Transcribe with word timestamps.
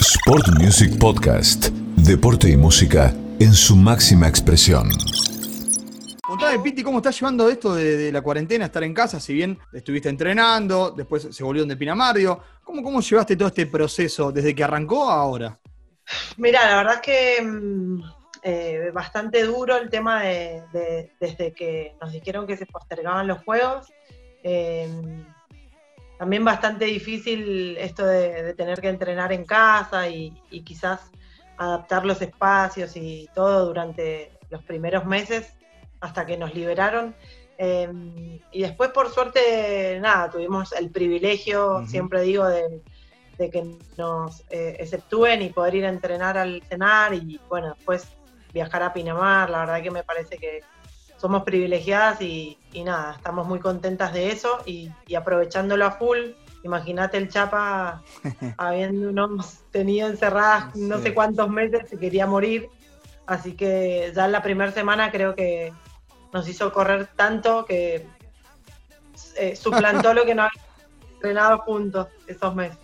Sport 0.00 0.48
Music 0.60 0.98
Podcast. 0.98 1.68
Deporte 1.96 2.48
y 2.50 2.56
música 2.56 3.12
en 3.40 3.52
su 3.52 3.74
máxima 3.76 4.28
expresión. 4.28 4.88
Contame, 6.22 6.58
Piti, 6.60 6.82
¿cómo 6.82 6.98
estás 6.98 7.18
llevando 7.18 7.48
esto 7.48 7.74
de, 7.74 7.96
de 7.96 8.12
la 8.12 8.20
cuarentena, 8.20 8.66
estar 8.66 8.82
en 8.84 8.94
casa? 8.94 9.18
Si 9.18 9.32
bien 9.34 9.58
estuviste 9.72 10.08
entrenando, 10.08 10.90
después 10.90 11.28
se 11.30 11.42
volvieron 11.42 11.68
de 11.68 11.76
Pinamario. 11.76 12.40
¿Cómo, 12.62 12.82
¿Cómo 12.82 13.00
llevaste 13.00 13.36
todo 13.36 13.48
este 13.48 13.66
proceso 13.66 14.30
desde 14.30 14.54
que 14.54 14.62
arrancó 14.64 15.08
a 15.10 15.14
ahora? 15.20 15.58
Mira, 16.36 16.64
la 16.68 16.76
verdad 16.76 16.94
es 16.94 17.00
que 17.00 17.42
mm, 17.42 18.02
eh, 18.42 18.90
bastante 18.94 19.42
duro 19.44 19.76
el 19.76 19.88
tema 19.90 20.22
de, 20.22 20.62
de- 20.72 21.12
desde 21.20 21.52
que 21.52 21.96
nos 22.00 22.12
dijeron 22.12 22.46
que 22.46 22.56
se 22.56 22.66
postergaban 22.66 23.26
los 23.26 23.42
juegos. 23.44 23.86
Eh, 24.44 24.88
también 26.18 26.44
bastante 26.44 26.86
difícil 26.86 27.76
esto 27.78 28.04
de, 28.04 28.42
de 28.42 28.54
tener 28.54 28.80
que 28.80 28.88
entrenar 28.88 29.32
en 29.32 29.44
casa 29.44 30.08
y, 30.08 30.42
y 30.50 30.62
quizás 30.62 31.10
adaptar 31.56 32.04
los 32.04 32.20
espacios 32.22 32.96
y 32.96 33.28
todo 33.34 33.66
durante 33.66 34.32
los 34.50 34.62
primeros 34.62 35.04
meses 35.04 35.54
hasta 36.00 36.26
que 36.26 36.36
nos 36.36 36.54
liberaron. 36.54 37.14
Eh, 37.58 38.40
y 38.52 38.62
después, 38.62 38.90
por 38.90 39.10
suerte, 39.10 39.98
nada, 40.00 40.30
tuvimos 40.30 40.72
el 40.72 40.90
privilegio, 40.90 41.84
siempre 41.86 42.22
digo, 42.22 42.46
de, 42.46 42.82
de 43.36 43.50
que 43.50 43.76
nos 43.96 44.40
eh, 44.50 44.76
exceptúen 44.78 45.42
y 45.42 45.50
poder 45.50 45.74
ir 45.74 45.86
a 45.86 45.88
entrenar 45.88 46.38
al 46.38 46.62
cenar 46.68 47.14
y 47.14 47.40
bueno, 47.48 47.74
después 47.74 48.08
viajar 48.52 48.82
a 48.82 48.92
Pinamar, 48.92 49.50
la 49.50 49.60
verdad 49.60 49.82
que 49.82 49.90
me 49.90 50.04
parece 50.04 50.38
que 50.38 50.60
somos 51.16 51.42
privilegiadas 51.42 52.20
y, 52.22 52.57
y 52.72 52.84
nada, 52.84 53.14
estamos 53.16 53.46
muy 53.46 53.60
contentas 53.60 54.12
de 54.12 54.30
eso 54.30 54.58
y, 54.66 54.90
y 55.06 55.14
aprovechándolo 55.14 55.86
a 55.86 55.92
full. 55.92 56.18
Imagínate 56.64 57.16
el 57.16 57.28
Chapa 57.28 58.02
habiéndonos 58.56 59.60
tenido 59.70 60.08
encerradas 60.08 60.74
no 60.76 60.98
sé 60.98 61.14
cuántos 61.14 61.48
meses, 61.48 61.88
se 61.88 61.98
quería 61.98 62.26
morir. 62.26 62.68
Así 63.26 63.52
que 63.52 64.12
ya 64.14 64.24
en 64.26 64.32
la 64.32 64.42
primera 64.42 64.72
semana 64.72 65.10
creo 65.10 65.34
que 65.34 65.72
nos 66.32 66.48
hizo 66.48 66.72
correr 66.72 67.08
tanto 67.14 67.64
que 67.64 68.06
eh, 69.36 69.56
suplantó 69.56 70.14
lo 70.14 70.24
que 70.24 70.34
no 70.34 70.42
habíamos 70.42 70.72
entrenado 71.14 71.58
juntos 71.58 72.08
esos 72.26 72.54
meses. 72.54 72.78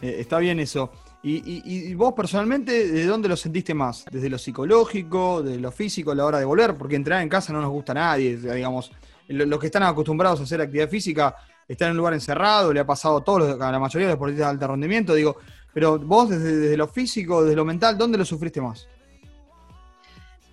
Eh, 0.00 0.16
está 0.18 0.38
bien 0.38 0.60
eso. 0.60 0.90
Y, 1.26 1.36
y- 1.36 1.62
y 1.90 1.94
vos 1.94 2.12
personalmente, 2.12 2.86
¿de 2.86 3.06
dónde 3.06 3.28
lo 3.30 3.36
sentiste 3.36 3.72
más? 3.72 4.04
¿Desde 4.10 4.28
lo 4.28 4.36
psicológico, 4.36 5.42
de 5.42 5.58
lo 5.58 5.72
físico 5.72 6.10
a 6.12 6.14
la 6.14 6.26
hora 6.26 6.38
de 6.38 6.44
volver? 6.44 6.76
Porque 6.76 6.96
entrenar 6.96 7.22
en 7.22 7.30
casa 7.30 7.50
no 7.52 7.62
nos 7.62 7.70
gusta 7.70 7.92
a 7.92 7.94
nadie, 7.94 8.36
digamos. 8.36 8.92
lo- 9.28 9.46
Los 9.46 9.58
que 9.58 9.66
están 9.66 9.82
acostumbrados 9.84 10.38
a 10.40 10.42
hacer 10.42 10.60
actividad 10.60 10.88
física 10.88 11.34
están 11.66 11.86
en 11.86 11.92
un 11.92 11.96
lugar 11.96 12.12
encerrado, 12.12 12.74
le 12.74 12.80
ha 12.80 12.86
pasado 12.86 13.16
a 13.16 13.24
todos, 13.24 13.58
a 13.58 13.72
la 13.72 13.78
mayoría 13.78 14.06
de 14.06 14.12
los 14.12 14.18
deportistas 14.18 14.46
de 14.48 14.50
alto 14.52 14.66
rendimiento, 14.68 15.14
digo. 15.14 15.38
Pero 15.72 15.98
vos, 15.98 16.28
desde, 16.28 16.56
desde 16.58 16.76
lo 16.76 16.86
físico, 16.88 17.42
desde 17.42 17.56
lo 17.56 17.64
mental, 17.64 17.96
¿dónde 17.96 18.18
lo 18.18 18.24
sufriste 18.26 18.60
más? 18.60 18.86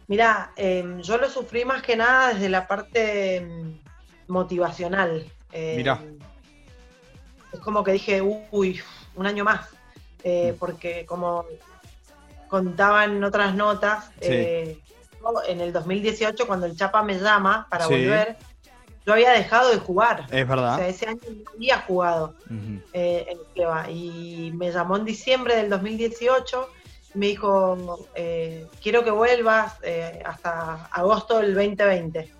Mira, 0.07 0.51
eh, 0.55 0.85
yo 1.03 1.17
lo 1.17 1.29
sufrí 1.29 1.65
más 1.65 1.81
que 1.81 1.95
nada 1.97 2.33
desde 2.33 2.47
la 2.49 2.65
parte 2.67 3.41
mm, 3.41 4.31
motivacional. 4.31 5.25
Eh, 5.51 5.73
Mirá. 5.77 6.01
Es 7.53 7.59
como 7.59 7.83
que 7.83 7.91
dije, 7.91 8.21
uy, 8.51 8.79
un 9.15 9.25
año 9.25 9.43
más. 9.43 9.67
Eh, 10.23 10.51
Mm. 10.53 10.57
porque 10.59 11.05
como 11.05 11.45
contaban 12.47 13.17
en 13.17 13.23
otras 13.23 13.55
notas, 13.55 14.11
eh, 14.19 14.77
en 15.47 15.61
el 15.61 15.71
2018, 15.71 16.47
cuando 16.47 16.65
el 16.65 16.75
Chapa 16.75 17.03
me 17.03 17.17
llama 17.19 17.67
para 17.69 17.85
volver, 17.87 18.37
yo 19.05 19.13
había 19.13 19.31
dejado 19.31 19.69
de 19.71 19.77
jugar. 19.77 20.25
Es 20.31 20.43
O 20.43 20.47
verdad. 20.47 20.77
sea, 20.77 20.87
ese 20.87 21.07
año 21.07 21.19
no 21.27 21.51
había 21.55 21.79
jugado 21.81 22.35
eh, 22.93 23.25
en 23.29 23.37
Cleva. 23.53 23.89
Y 23.89 24.51
me 24.55 24.71
llamó 24.71 24.97
en 24.97 25.05
diciembre 25.05 25.55
del 25.55 25.69
2018 25.69 26.69
y 27.13 27.17
me 27.17 27.27
dijo, 27.27 28.07
eh, 28.15 28.67
quiero 28.81 29.03
que 29.03 29.11
vuelvas 29.11 29.75
eh, 29.83 30.21
hasta 30.25 30.85
agosto 30.91 31.37
del 31.39 31.53
2020, 31.55 32.31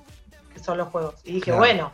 que 0.54 0.60
son 0.60 0.78
los 0.78 0.88
juegos. 0.90 1.16
Y 1.24 1.34
dije, 1.34 1.46
Claro. 1.46 1.60
bueno, 1.60 1.92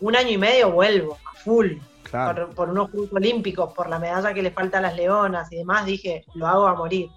un 0.00 0.16
año 0.16 0.30
y 0.30 0.38
medio 0.38 0.70
vuelvo, 0.70 1.18
a 1.30 1.34
full, 1.34 1.72
Claro. 2.10 2.46
por, 2.46 2.54
por 2.54 2.70
unos 2.70 2.90
Juegos 2.90 3.12
Olímpicos, 3.12 3.72
por 3.74 3.88
la 3.88 3.98
medalla 3.98 4.32
que 4.34 4.42
le 4.42 4.50
falta 4.50 4.78
a 4.78 4.80
las 4.82 4.96
leonas 4.96 5.50
y 5.52 5.56
demás, 5.56 5.86
dije, 5.86 6.24
lo 6.34 6.46
hago 6.46 6.66
a 6.66 6.74
morir. 6.74 7.10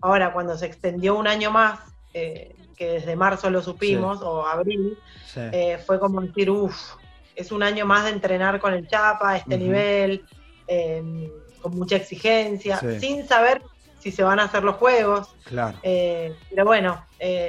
Ahora, 0.00 0.32
cuando 0.32 0.56
se 0.56 0.66
extendió 0.66 1.14
un 1.16 1.26
año 1.26 1.50
más, 1.50 1.80
eh, 2.14 2.54
que 2.76 2.86
desde 2.92 3.14
marzo 3.16 3.50
lo 3.50 3.60
supimos, 3.62 4.22
o 4.22 4.46
abril, 4.46 4.98
Sí. 5.26 5.40
eh, 5.52 5.78
fue 5.86 6.00
como 6.00 6.20
decir, 6.22 6.50
uff, 6.50 6.94
es 7.36 7.52
un 7.52 7.62
año 7.62 7.84
más 7.86 8.04
de 8.04 8.10
entrenar 8.10 8.58
con 8.60 8.72
el 8.72 8.88
Chapa, 8.88 9.30
a 9.30 9.36
este 9.36 9.58
nivel, 9.58 10.24
eh, 10.66 11.30
con 11.60 11.76
mucha 11.76 11.96
exigencia, 11.96 12.78
Sí. 12.78 12.98
sin 13.00 13.28
saber 13.28 13.62
si 13.98 14.10
se 14.10 14.22
van 14.22 14.40
a 14.40 14.44
hacer 14.44 14.64
los 14.64 14.76
juegos. 14.76 15.34
Claro. 15.44 15.76
eh, 15.82 16.34
pero 16.48 16.64
bueno, 16.64 17.04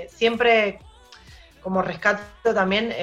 siempre 0.09 0.79
como 1.63 1.81
rescato 1.81 2.53
también, 2.53 2.93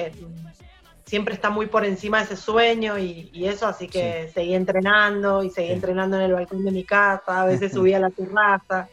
siempre 1.09 1.33
está 1.33 1.49
muy 1.49 1.65
por 1.65 1.85
encima 1.85 2.19
de 2.19 2.25
ese 2.25 2.35
sueño 2.37 2.99
y, 2.99 3.29
y 3.33 3.45
eso, 3.45 3.65
así 3.67 3.87
que 3.87 4.29
seguí 4.33 4.53
entrenando 4.53 5.43
y 5.43 5.49
seguí 5.49 5.67
Sí. 5.69 5.73
entrenando 5.73 6.17
en 6.17 6.23
el 6.23 6.33
balcón 6.33 6.63
de 6.63 6.71
mi 6.71 6.83
casa, 6.83 7.41
a 7.41 7.45
veces 7.45 7.71
subía 7.73 7.97
a 7.97 7.99
la 7.99 8.09
terraza 8.11 8.87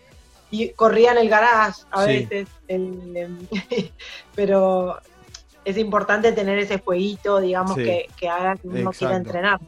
y 0.50 0.70
corría 0.70 1.12
en 1.12 1.18
el 1.18 1.28
garage 1.28 1.82
a 1.90 2.04
Sí. 2.06 2.08
veces, 2.26 2.48
el, 2.68 3.48
pero 4.34 4.96
es 5.64 5.76
importante 5.76 6.32
tener 6.32 6.58
ese 6.58 6.78
jueguito, 6.78 7.40
digamos, 7.40 7.74
Sí. 7.76 7.84
que, 7.84 8.06
que 8.16 8.28
haga 8.28 8.56
que 8.56 8.68
uno 8.68 8.90
quiera 8.92 9.16
entrenar. 9.16 9.60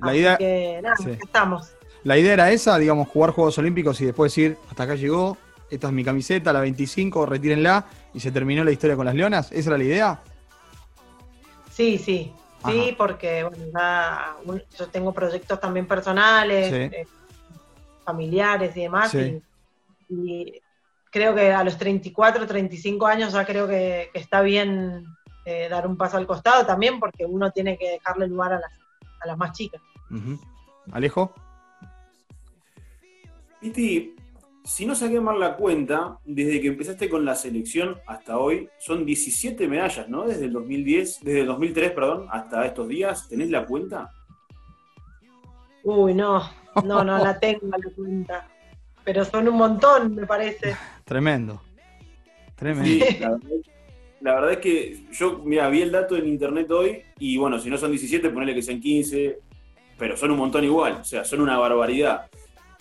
La 0.00 0.10
Así 0.10 0.18
idea- 0.18 0.36
que 0.36 0.80
nada, 0.82 0.96
sí. 0.96 1.10
estamos. 1.10 1.72
La 2.04 2.16
idea 2.16 2.34
era 2.34 2.50
esa, 2.52 2.78
digamos, 2.78 3.08
jugar 3.08 3.30
Juegos 3.30 3.58
Olímpicos 3.58 4.00
y 4.00 4.04
después 4.06 4.30
decir, 4.32 4.56
hasta 4.70 4.84
acá 4.84 4.94
llegó, 4.94 5.36
esta 5.70 5.88
es 5.88 5.92
mi 5.92 6.04
camiseta, 6.04 6.52
la 6.52 6.60
25, 6.60 7.26
retírenla, 7.26 7.86
y 8.14 8.20
se 8.20 8.30
terminó 8.30 8.62
la 8.62 8.70
historia 8.70 8.94
con 8.94 9.06
las 9.06 9.14
leonas. 9.16 9.50
¿Esa 9.50 9.70
era 9.70 9.78
la 9.78 9.84
idea? 9.84 10.20
Sí, 11.76 11.98
sí, 11.98 12.32
sí, 12.64 12.80
Ajá. 12.88 12.96
porque 12.96 13.44
bueno, 13.44 13.66
un- 14.46 14.62
yo 14.78 14.86
tengo 14.88 15.12
proyectos 15.12 15.60
también 15.60 15.86
personales, 15.86 16.68
Sí. 16.68 16.74
eh, 16.96 17.06
familiares 18.02 18.74
y 18.76 18.80
demás, 18.80 19.10
Sí. 19.10 19.42
y, 20.08 20.14
y 20.14 20.62
creo 21.10 21.34
que 21.34 21.52
a 21.52 21.62
los 21.62 21.76
34, 21.76 22.46
35 22.46 23.06
años 23.06 23.34
ya 23.34 23.44
creo 23.44 23.68
que, 23.68 24.08
que 24.10 24.18
está 24.20 24.40
bien 24.40 25.04
eh, 25.44 25.68
dar 25.68 25.86
un 25.86 25.98
paso 25.98 26.16
al 26.16 26.26
costado 26.26 26.64
también, 26.64 26.98
porque 26.98 27.26
uno 27.26 27.50
tiene 27.50 27.76
que 27.76 27.90
dejarle 27.90 28.26
lugar 28.26 28.54
a 28.54 28.58
las, 28.60 28.72
a 29.20 29.26
las 29.26 29.36
más 29.36 29.52
chicas. 29.52 29.82
Ujú. 30.10 30.40
Alejo. 30.92 31.34
Piti, 33.60 34.16
si 34.66 34.84
no 34.84 34.96
saqué 34.96 35.20
mal 35.20 35.38
la 35.38 35.56
cuenta, 35.56 36.18
desde 36.24 36.60
que 36.60 36.66
empezaste 36.66 37.08
con 37.08 37.24
la 37.24 37.36
selección 37.36 37.98
hasta 38.04 38.38
hoy, 38.38 38.68
son 38.78 39.06
17 39.06 39.68
medallas, 39.68 40.08
¿no? 40.08 40.26
Desde 40.26 40.46
el 40.46 40.52
2010, 40.52 41.20
desde 41.22 41.40
el 41.42 41.46
2003, 41.46 41.92
perdón, 41.92 42.26
hasta 42.32 42.66
estos 42.66 42.88
días, 42.88 43.28
¿tenés 43.28 43.50
la 43.50 43.64
cuenta? 43.64 44.10
Uy, 45.84 46.14
no, 46.14 46.42
no, 46.84 47.04
no 47.04 47.18
la 47.18 47.38
tengo 47.38 47.68
a 47.72 47.78
la 47.78 47.94
cuenta, 47.94 48.48
pero 49.04 49.24
son 49.24 49.46
un 49.46 49.54
montón, 49.56 50.16
me 50.16 50.26
parece. 50.26 50.76
Tremendo. 51.04 51.62
Tremendo. 52.56 53.06
Sí, 53.06 53.18
la 53.20 53.30
verdad, 53.30 53.50
la 54.20 54.34
verdad 54.34 54.52
es 54.52 54.58
que 54.58 55.04
yo, 55.12 55.42
mira, 55.44 55.68
vi 55.68 55.82
el 55.82 55.92
dato 55.92 56.16
en 56.16 56.26
internet 56.26 56.68
hoy 56.72 57.02
y 57.20 57.36
bueno, 57.36 57.60
si 57.60 57.70
no 57.70 57.78
son 57.78 57.92
17, 57.92 58.30
ponele 58.30 58.52
que 58.52 58.62
sean 58.62 58.80
15, 58.80 59.38
pero 59.96 60.16
son 60.16 60.32
un 60.32 60.38
montón 60.38 60.64
igual, 60.64 60.94
o 60.94 61.04
sea, 61.04 61.24
son 61.24 61.40
una 61.40 61.56
barbaridad. 61.56 62.26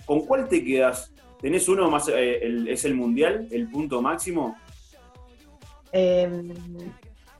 ¿Con 0.03 0.25
cuál 0.25 0.47
te 0.47 0.63
quedas? 0.63 1.11
¿Tenés 1.45 1.67
uno 1.69 1.91
más, 1.91 2.07
eh, 2.07 2.39
el- 2.41 2.67
es 2.67 2.85
el 2.85 2.95
mundial, 2.95 3.47
el 3.51 3.69
punto 3.69 4.01
máximo? 4.01 4.57
Eh, 5.91 6.27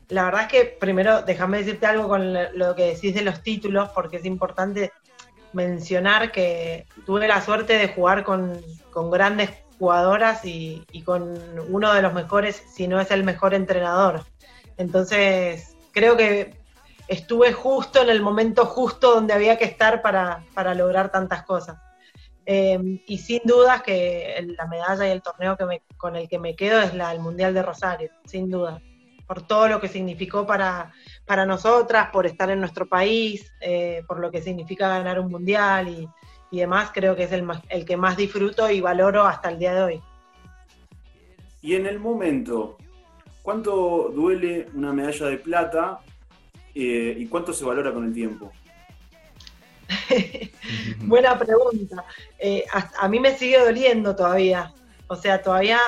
la 0.09 0.25
verdad 0.25 0.41
es 0.43 0.47
que 0.47 0.65
primero 0.79 1.23
déjame 1.23 1.57
decirte 1.57 1.87
algo 1.87 2.07
con 2.07 2.31
lo- 2.31 2.51
lo 2.53 2.75
que 2.75 2.93
decís 2.93 3.15
de 3.15 3.23
los 3.23 3.41
títulos, 3.41 3.89
porque 3.95 4.17
es 4.17 4.25
importante 4.25 4.91
mencionar 5.53 6.31
que 6.31 6.85
tuve 7.07 7.27
la 7.27 7.41
suerte 7.41 7.79
de 7.79 7.87
jugar 7.87 8.23
con, 8.23 8.61
con 8.91 9.09
grandes 9.09 9.49
jugadoras 9.79 10.45
y, 10.45 10.83
y 10.91 11.01
con 11.01 11.33
uno 11.71 11.91
de 11.91 12.03
los 12.03 12.13
mejores, 12.13 12.61
si 12.75 12.87
no 12.87 12.99
es 13.01 13.09
el 13.09 13.23
mejor 13.23 13.55
entrenador. 13.55 14.23
Entonces, 14.77 15.75
creo 15.93 16.15
que 16.15 16.53
estuve 17.07 17.53
justo 17.53 18.03
en 18.03 18.09
el 18.11 18.21
momento 18.21 18.67
justo 18.67 19.15
donde 19.15 19.33
había 19.33 19.57
que 19.57 19.65
estar 19.65 20.03
para, 20.03 20.43
para 20.53 20.75
lograr 20.75 21.11
tantas 21.11 21.41
cosas. 21.41 21.77
Eh, 22.45 22.79
y 23.07 23.17
sin 23.17 23.41
dudas 23.43 23.81
que 23.81 24.35
el- 24.37 24.53
la 24.55 24.67
medalla 24.67 25.07
y 25.07 25.11
el 25.11 25.21
torneo 25.21 25.57
que 25.57 25.65
me- 25.65 25.81
con 25.97 26.15
el 26.15 26.29
que 26.29 26.37
me 26.39 26.55
quedo 26.55 26.79
es 26.81 26.93
la 26.93 27.09
del 27.09 27.19
Mundial 27.19 27.53
de 27.53 27.63
Rosario, 27.63 28.11
sin 28.25 28.49
duda. 28.49 28.81
Por 29.27 29.41
todo 29.41 29.67
lo 29.67 29.81
que 29.81 29.87
significó 29.87 30.45
para, 30.45 30.91
para 31.25 31.45
nosotras, 31.47 32.09
por 32.11 32.27
estar 32.27 32.49
en 32.51 32.59
nuestro 32.59 32.87
país, 32.87 33.51
eh, 33.61 34.03
por 34.07 34.19
lo 34.19 34.29
que 34.29 34.41
significa 34.43 34.87
ganar 34.89 35.19
un 35.19 35.31
mundial 35.31 35.87
y, 35.87 36.07
y 36.51 36.59
demás, 36.59 36.91
creo 36.93 37.15
que 37.15 37.23
es 37.23 37.31
el, 37.31 37.47
el 37.69 37.85
que 37.85 37.97
más 37.97 38.15
disfruto 38.15 38.69
y 38.69 38.79
valoro 38.81 39.23
hasta 39.23 39.49
el 39.49 39.57
día 39.57 39.73
de 39.73 39.81
hoy. 39.81 40.01
Y 41.63 41.73
en 41.73 41.87
el 41.87 41.99
momento, 41.99 42.77
¿cuánto 43.41 44.11
duele 44.13 44.67
una 44.75 44.93
medalla 44.93 45.25
de 45.25 45.37
plata 45.37 45.99
eh, 46.75 47.15
y 47.17 47.25
cuánto 47.25 47.51
se 47.53 47.65
valora 47.65 47.91
con 47.91 48.05
el 48.05 48.13
tiempo? 48.13 48.51
Buena 50.99 51.37
pregunta. 51.37 52.05
Eh, 52.39 52.65
a, 52.71 53.07
mí 53.07 53.19
me 53.19 53.37
sigue 53.37 53.59
doliendo 53.59 54.15
todavía. 54.15 54.73
O 55.07 55.15
sea, 55.15 55.41
todavía 55.41 55.79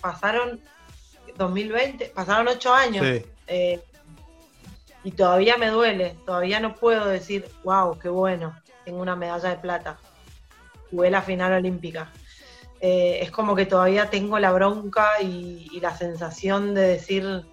pasaron 0.00 0.60
2020, 1.36 2.06
pasaron 2.14 2.48
ocho 2.48 2.72
años. 2.72 3.22
Eh, 3.46 3.80
y 5.02 5.10
todavía 5.12 5.56
me 5.56 5.68
duele. 5.68 6.16
Todavía 6.26 6.60
no 6.60 6.74
puedo 6.74 7.06
decir, 7.06 7.48
wow, 7.64 7.98
qué 7.98 8.08
bueno, 8.08 8.54
tengo 8.84 9.00
una 9.00 9.16
medalla 9.16 9.50
de 9.50 9.56
plata. 9.56 9.98
Jugué 10.90 11.10
la 11.10 11.22
final 11.22 11.52
olímpica. 11.52 12.10
Eh, 12.80 13.18
es 13.22 13.30
como 13.30 13.54
que 13.54 13.66
todavía 13.66 14.08
tengo 14.08 14.38
la 14.38 14.52
bronca 14.52 15.20
y, 15.20 15.78
la 15.80 15.96
sensación 15.96 16.74
de 16.74 16.82
decir, 16.82 17.44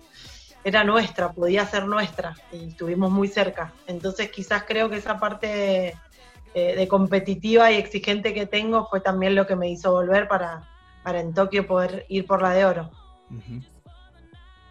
era 0.68 0.84
nuestra, 0.84 1.32
podía 1.32 1.66
ser 1.66 1.86
nuestra 1.86 2.36
y 2.52 2.68
estuvimos 2.68 3.10
muy 3.10 3.28
cerca. 3.28 3.74
Entonces 3.88 4.30
quizás 4.30 4.64
creo 4.68 4.90
que 4.90 4.98
esa 4.98 5.20
parte 5.20 5.96
de 6.54 6.88
competitiva 6.88 7.72
y 7.72 7.76
exigente 7.76 8.34
que 8.34 8.48
tengo 8.48 8.88
fue 8.88 9.00
también 9.00 9.36
lo 9.36 9.46
que 9.46 9.56
me 9.56 9.70
hizo 9.70 9.92
volver 9.92 10.28
para, 10.28 10.68
para 11.04 11.22
en 11.22 11.34
Tokio 11.34 11.66
poder 11.66 12.06
ir 12.10 12.26
por 12.26 12.42
la 12.42 12.52
de 12.52 12.66
oro. 12.66 12.92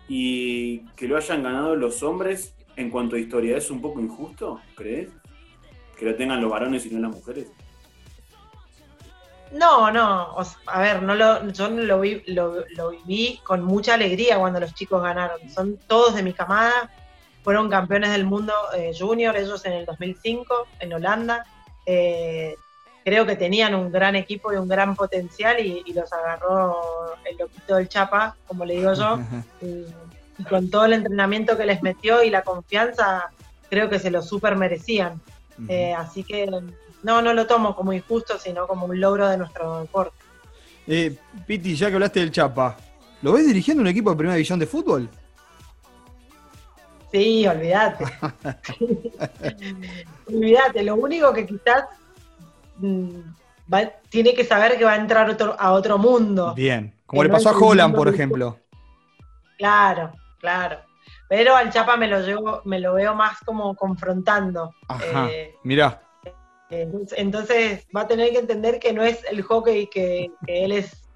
Y 0.08 0.80
que 0.96 1.08
lo 1.08 1.16
hayan 1.16 1.42
ganado 1.42 1.76
los 1.76 2.02
hombres 2.02 2.54
en 2.76 2.90
cuanto 2.90 3.16
a 3.16 3.18
historia, 3.18 3.56
¿es 3.56 3.70
un 3.70 3.80
poco 3.80 4.00
injusto, 4.00 4.60
crees? 4.74 5.08
Que 5.98 6.04
lo 6.04 6.14
tengan 6.14 6.42
los 6.42 6.50
varones 6.50 6.84
y 6.84 6.90
no 6.90 7.00
las 7.00 7.16
mujeres. 7.16 7.50
No, 9.56 9.90
no, 9.90 10.36
a 10.66 10.80
ver, 10.80 11.02
no 11.02 11.14
lo, 11.14 11.48
yo 11.48 11.68
lo, 11.68 12.00
vi, 12.00 12.22
lo, 12.26 12.90
viví 12.90 13.40
con 13.42 13.62
mucha 13.62 13.94
alegría 13.94 14.38
cuando 14.38 14.60
los 14.60 14.74
chicos 14.74 15.02
ganaron. 15.02 15.48
Son 15.48 15.78
todos 15.86 16.14
de 16.14 16.22
mi 16.22 16.32
camada, 16.32 16.90
fueron 17.42 17.70
campeones 17.70 18.10
del 18.10 18.24
mundo 18.24 18.52
eh, 18.76 18.92
junior, 18.98 19.36
ellos 19.36 19.64
en 19.64 19.72
el 19.72 19.86
2005 19.86 20.66
en 20.80 20.92
Holanda. 20.92 21.46
Eh, 21.86 22.56
creo 23.04 23.24
que 23.24 23.36
tenían 23.36 23.74
un 23.74 23.90
gran 23.90 24.16
equipo 24.16 24.52
y 24.52 24.56
un 24.56 24.68
gran 24.68 24.94
potencial 24.94 25.64
y, 25.64 25.92
los 25.92 26.12
agarró 26.12 27.14
el 27.24 27.36
loquito 27.38 27.76
del 27.76 27.88
Chapa, 27.88 28.36
como 28.46 28.64
le 28.64 28.74
digo 28.74 28.92
yo. 28.92 29.20
y, 29.62 29.86
con 30.50 30.68
todo 30.68 30.84
el 30.84 30.92
entrenamiento 30.92 31.56
que 31.56 31.64
les 31.64 31.82
metió 31.82 32.22
y 32.22 32.28
la 32.28 32.42
confianza, 32.42 33.30
creo 33.70 33.88
que 33.88 33.98
se 33.98 34.10
lo 34.10 34.20
súper 34.20 34.56
merecían. 34.56 35.20
Eh, 35.68 35.94
así 35.94 36.24
que 36.24 36.46
no, 37.02 37.22
no 37.22 37.32
lo 37.34 37.46
tomo 37.46 37.74
como 37.74 37.92
injusto, 37.92 38.38
sino 38.38 38.66
como 38.66 38.86
un 38.86 39.00
logro 39.00 39.28
de 39.28 39.36
nuestro 39.36 39.80
deporte. 39.80 40.16
Eh, 40.86 41.16
Piti, 41.46 41.74
ya 41.74 41.88
que 41.88 41.94
hablaste 41.94 42.20
del 42.20 42.30
Chapa, 42.30 42.76
¿lo 43.22 43.32
ves 43.32 43.46
dirigiendo 43.46 43.80
un 43.80 43.88
equipo 43.88 44.10
de 44.10 44.16
primera 44.16 44.34
división 44.34 44.58
de 44.58 44.66
fútbol? 44.66 45.08
Sí, 47.10 47.46
olvídate. 47.46 48.04
olvídate, 50.28 50.82
lo 50.82 50.96
único 50.96 51.32
que 51.32 51.46
quizás 51.46 51.84
mm, 52.78 53.20
tiene 54.08 54.34
que 54.34 54.44
saber 54.44 54.76
que 54.76 54.84
va 54.84 54.92
a 54.92 54.96
entrar 54.96 55.36
a 55.58 55.72
otro 55.72 55.98
mundo. 55.98 56.54
Bien, 56.54 56.94
como 57.06 57.22
le 57.22 57.28
pasó 57.28 57.50
a 57.50 57.56
Holland, 57.56 57.94
por 57.94 58.08
ejemplo. 58.08 58.58
Claro, 59.58 60.12
claro. 60.38 60.78
Pero 61.28 61.56
al 61.56 61.70
Chapa 61.72 61.96
me 61.96 62.06
lo 62.06 62.20
llevo, 62.20 62.60
me 62.64 62.78
lo 62.78 62.94
veo 62.94 63.14
más 63.14 63.38
como 63.44 63.74
confrontando. 63.74 64.74
Ajá, 64.86 65.28
eh, 65.30 65.54
mirá. 65.64 66.05
Entonces 66.70 67.86
va 67.96 68.02
a 68.02 68.08
tener 68.08 68.30
que 68.32 68.38
entender 68.38 68.78
que 68.78 68.92
no 68.92 69.04
es 69.04 69.24
el 69.30 69.42
hockey 69.42 69.86
que, 69.86 70.30
él 70.46 70.72
es, 70.72 71.06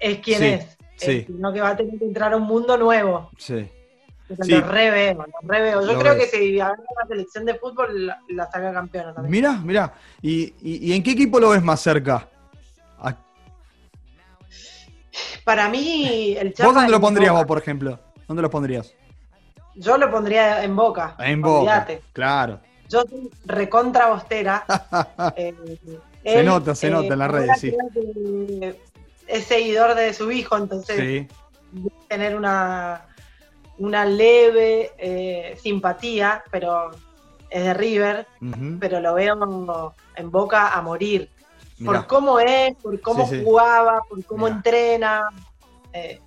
es 0.00 0.18
quien 0.18 0.42
es, 0.42 0.78
eh, 1.02 1.24
sino 1.26 1.52
que 1.52 1.60
va 1.60 1.70
a 1.70 1.76
tener 1.76 1.98
que 1.98 2.04
entrar 2.04 2.32
a 2.32 2.36
un 2.36 2.44
mundo 2.44 2.76
nuevo. 2.76 3.30
Sí. 3.38 3.68
Lo 4.28 4.60
reveo, 4.60 5.24
lo 5.42 5.92
Yo 5.92 5.98
creo 6.00 6.16
que 6.16 6.26
si 6.26 6.58
haga 6.58 6.74
una 6.74 7.06
selección 7.06 7.44
de 7.44 7.54
fútbol 7.54 8.12
la, 8.28 8.50
saca 8.50 8.72
campeona 8.72 9.14
también. 9.14 9.30
Mira, 9.30 9.52
mira. 9.62 9.94
¿Y, 10.20 10.92
en 10.92 11.02
qué 11.02 11.12
equipo 11.12 11.38
lo 11.38 11.50
ves 11.50 11.62
más 11.62 11.80
cerca? 11.80 12.28
Para 15.44 15.68
mí, 15.68 16.36
el 16.36 16.52
Chapa. 16.52 16.66
¿Vos 16.66 16.74
dónde 16.74 16.90
lo 16.90 17.00
pondrías 17.00 17.32
vos, 17.32 17.44
por 17.44 17.58
ejemplo? 17.58 18.00
¿Dónde 18.26 18.42
lo 18.42 18.50
pondrías? 18.50 18.92
Yo 19.76 19.96
lo 19.96 20.10
pondría 20.10 20.64
en 20.64 20.74
Boca. 20.74 21.14
En 21.20 21.40
Boca. 21.40 21.86
Claro. 22.12 22.60
Yo 22.88 23.02
soy 23.02 23.30
recontra 23.44 24.08
bostera. 24.08 24.64
Eh, 26.28 26.38
se 26.38 26.42
nota, 26.42 26.74
se 26.74 26.90
nota 26.90 27.12
en 27.12 27.18
las 27.20 27.30
redes, 27.30 27.60
sí. 27.60 27.72
Es 29.28 29.44
seguidor 29.44 29.94
de 29.94 30.12
su 30.12 30.32
hijo, 30.32 30.56
entonces 30.56 30.96
sí. 30.96 31.28
tener 32.08 32.34
una, 32.34 33.06
una 33.78 34.04
leve 34.04 34.90
eh, 34.98 35.56
simpatía, 35.62 36.42
pero 36.50 36.90
es 37.48 37.62
de 37.62 37.74
River, 37.74 38.26
pero 38.80 38.98
lo 38.98 39.14
veo 39.14 39.94
en 40.16 40.30
boca 40.32 40.74
a 40.74 40.82
morir. 40.82 41.30
Por 41.84 42.08
cómo 42.08 42.40
es, 42.40 42.74
por 42.74 43.00
cómo 43.00 43.24
jugaba, 43.24 44.02
por 44.08 44.24
cómo 44.24 44.48
entrena. 44.48 45.28
Eh, 45.92 46.20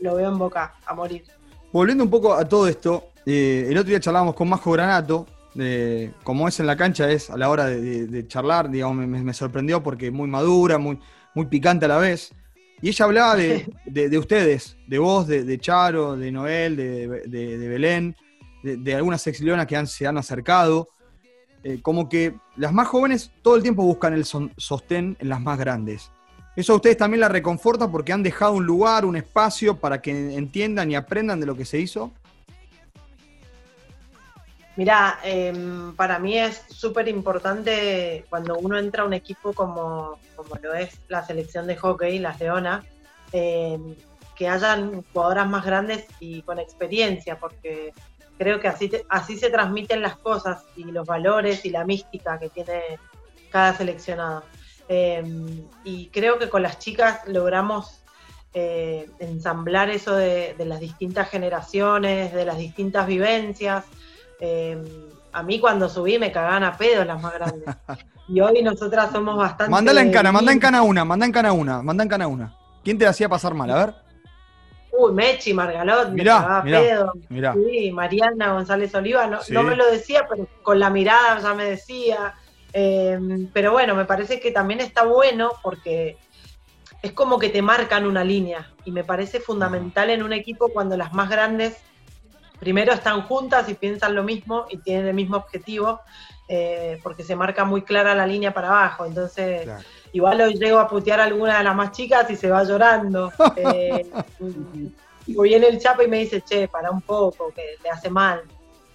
lo 0.00 0.14
veo 0.14 0.30
en 0.30 0.38
boca 0.38 0.74
a 0.86 0.94
morir. 0.94 1.24
Volviendo 1.70 2.04
un 2.04 2.10
poco 2.10 2.32
a 2.32 2.48
todo 2.48 2.66
esto, 2.66 3.08
el 3.26 3.76
otro 3.76 3.90
día 3.90 4.00
charlábamos 4.00 4.34
con 4.34 4.48
Majo 4.48 4.70
Granato, 4.72 5.26
de, 5.54 6.12
como 6.24 6.48
es 6.48 6.60
en 6.60 6.66
la 6.66 6.76
cancha, 6.76 7.10
es 7.10 7.30
a 7.30 7.36
la 7.36 7.48
hora 7.50 7.66
de, 7.66 8.26
charlar, 8.26 8.70
digamos, 8.70 9.06
me, 9.06 9.34
sorprendió 9.34 9.82
porque 9.82 10.10
muy 10.10 10.28
madura, 10.28 10.78
muy, 10.78 10.98
muy 11.34 11.46
picante 11.46 11.84
a 11.84 11.88
la 11.88 11.98
vez. 11.98 12.32
Y 12.80 12.88
ella 12.88 13.04
hablaba 13.04 13.36
de, 13.36 13.66
ustedes, 14.18 14.76
de 14.86 14.98
vos, 14.98 15.26
de, 15.26 15.58
Charo, 15.58 16.16
de 16.16 16.32
Noel, 16.32 16.76
de, 16.76 17.68
Belén, 17.68 18.16
de, 18.62 18.94
algunas 18.94 19.26
exilionas 19.26 19.66
que 19.66 19.86
se 19.86 20.06
han 20.06 20.18
acercado. 20.18 20.88
Eh, 21.64 21.80
como 21.80 22.08
que 22.08 22.34
las 22.56 22.72
más 22.72 22.88
jóvenes 22.88 23.30
todo 23.40 23.54
el 23.54 23.62
tiempo 23.62 23.84
buscan 23.84 24.14
el 24.14 24.24
sostén 24.24 25.16
en 25.20 25.28
las 25.28 25.40
más 25.40 25.58
grandes. 25.58 26.10
Eso 26.56 26.74
a 26.74 26.76
ustedes 26.76 26.96
también 26.96 27.20
la 27.20 27.28
reconforta 27.28 27.90
porque 27.90 28.12
han 28.12 28.22
dejado 28.22 28.52
un 28.52 28.66
lugar, 28.66 29.04
un 29.06 29.16
espacio 29.16 29.78
para 29.78 30.02
que 30.02 30.34
entiendan 30.34 30.90
y 30.90 30.96
aprendan 30.96 31.40
de 31.40 31.46
lo 31.46 31.56
que 31.56 31.64
se 31.64 31.78
hizo. 31.78 32.12
Mira, 34.74 35.18
em, 35.22 35.94
para 35.96 36.18
mí 36.18 36.38
es 36.38 36.64
súper 36.68 37.06
importante 37.08 38.24
cuando 38.30 38.56
uno 38.56 38.78
entra 38.78 39.02
a 39.02 39.06
un 39.06 39.12
equipo 39.12 39.52
como, 39.52 40.18
lo 40.62 40.74
es 40.74 40.98
la 41.08 41.24
selección 41.26 41.66
de 41.66 41.76
hockey, 41.76 42.18
las 42.18 42.40
Leonas, 42.40 42.84
em, 43.32 43.94
que 44.34 44.48
hayan 44.48 45.02
jugadoras 45.12 45.48
más 45.48 45.64
grandes 45.64 46.06
y 46.20 46.40
con 46.42 46.58
experiencia, 46.58 47.38
porque 47.38 47.92
creo 48.38 48.60
que 48.60 48.68
así, 48.68 48.90
así 49.10 49.36
se 49.36 49.50
transmiten 49.50 50.00
las 50.00 50.16
cosas 50.16 50.64
y 50.74 50.84
los 50.84 51.06
valores 51.06 51.66
y 51.66 51.70
la 51.70 51.84
mística 51.84 52.38
que 52.38 52.48
tiene 52.48 52.80
cada 53.50 53.76
seleccionado. 53.76 54.42
Em, 54.88 55.66
y 55.84 56.06
creo 56.08 56.38
que 56.38 56.48
con 56.48 56.62
las 56.62 56.78
chicas 56.78 57.20
logramos 57.26 57.98
eh, 58.54 59.08
ensamblar 59.18 59.90
eso 59.90 60.14
de 60.14 60.54
las 60.66 60.80
distintas 60.80 61.30
generaciones, 61.30 62.32
de 62.32 62.44
las 62.44 62.58
distintas 62.58 63.06
vivencias. 63.06 63.84
Em, 64.44 64.82
a 65.32 65.44
mí 65.44 65.60
cuando 65.60 65.88
subí 65.88 66.18
me 66.18 66.32
cagaban 66.32 66.64
a 66.64 66.76
pedo 66.76 67.04
las 67.04 67.22
más 67.22 67.32
grandes. 67.32 67.64
Y 68.28 68.40
hoy 68.40 68.60
nosotras 68.60 69.12
somos 69.12 69.36
bastante. 69.36 69.70
Mándala 69.70 70.00
en 70.00 70.10
cana, 70.10 70.32
manda 70.32 70.52
en 70.52 70.58
cana 70.58 70.82
una, 70.82 71.04
manda 71.04 71.26
en 71.26 71.32
cana 71.32 71.52
una, 71.52 71.80
manda 71.80 72.02
en 72.02 72.08
cana 72.08 72.26
una. 72.26 72.56
¿Quién 72.82 72.98
te 72.98 73.06
hacía 73.06 73.28
pasar 73.28 73.54
mal? 73.54 73.70
A 73.70 73.86
ver. 73.86 73.94
Uy, 74.98 75.12
Mechi, 75.12 75.54
Margalot, 75.54 76.10
me 76.10 76.24
cagaba 76.24 76.64
pedo. 76.64 77.12
Sí, 77.28 77.92
Mariana 77.92 78.52
González 78.52 78.92
Oliva, 78.96 79.28
no, 79.28 79.62
me 79.62 79.76
lo 79.76 79.88
decía, 79.90 80.26
pero 80.28 80.48
con 80.62 80.80
la 80.80 80.90
mirada 80.90 81.38
ya 81.40 81.54
me 81.54 81.64
decía. 81.64 82.34
Em, 82.72 83.48
pero 83.52 83.70
bueno, 83.70 83.94
me 83.94 84.06
parece 84.06 84.40
que 84.40 84.50
también 84.50 84.80
está 84.80 85.04
bueno 85.04 85.52
porque 85.62 86.16
es 87.00 87.12
como 87.12 87.38
que 87.38 87.48
te 87.48 87.62
marcan 87.62 88.06
una 88.06 88.24
línea 88.24 88.72
y 88.84 88.90
me 88.90 89.04
parece 89.04 89.38
fundamental 89.38 90.10
en 90.10 90.22
un 90.22 90.32
equipo 90.32 90.68
cuando 90.68 90.96
las 90.96 91.12
más 91.12 91.30
grandes 91.30 91.76
primero 92.62 92.92
están 92.92 93.22
juntas 93.22 93.68
y 93.68 93.74
piensan 93.74 94.14
lo 94.14 94.22
mismo 94.22 94.66
y 94.70 94.76
tienen 94.76 95.08
el 95.08 95.14
mismo 95.14 95.36
objetivo, 95.36 95.98
eh, 96.46 97.00
porque 97.02 97.24
se 97.24 97.34
marca 97.34 97.64
muy 97.64 97.82
clara 97.82 98.14
la 98.14 98.24
línea 98.24 98.54
para 98.54 98.68
abajo. 98.68 99.04
Entonces, 99.04 99.68
igual 100.12 100.40
hoy 100.42 100.54
llego 100.54 100.78
a 100.78 100.86
putear 100.86 101.18
a 101.18 101.24
alguna 101.24 101.58
de 101.58 101.64
las 101.64 101.74
más 101.74 101.90
chicas 101.90 102.30
y 102.30 102.36
se 102.36 102.48
va 102.48 102.62
llorando. 102.62 103.32
eh, 103.56 104.06
y 105.26 105.42
viene 105.42 105.66
el 105.66 105.80
chapo 105.80 106.02
y 106.02 106.06
me 106.06 106.18
dice, 106.18 106.42
che, 106.42 106.68
para 106.68 106.92
un 106.92 107.00
poco, 107.00 107.52
que 107.52 107.62
le 107.82 107.90
hace 107.90 108.08
mal. 108.10 108.42